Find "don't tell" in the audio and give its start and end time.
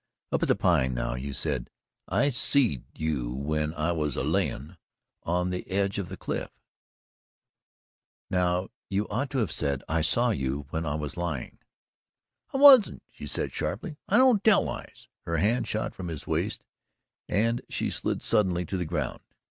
14.17-14.63